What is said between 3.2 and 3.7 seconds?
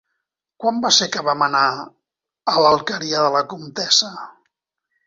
de la